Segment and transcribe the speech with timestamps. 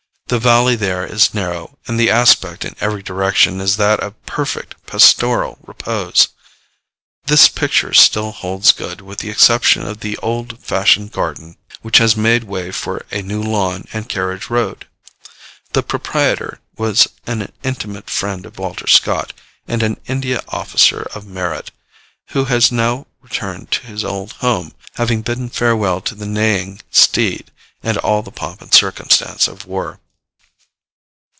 [0.27, 4.75] The valley there is narrow, and the aspect in every direction is that of perfect
[4.85, 6.29] pastoral repose.'
[7.25, 12.15] This picture still holds good, with the exception of the 'old fashioned garden,' which has
[12.15, 14.87] made way for a new lawn and carriage road.
[15.73, 19.33] The proprietor was an intimate friend of Walter Scott,
[19.67, 21.71] and an India officer of merit,
[22.29, 27.51] who has now returned to his old home, having bidden farewell to the neighing steed
[27.83, 29.99] and all the pomp and circumstance of war.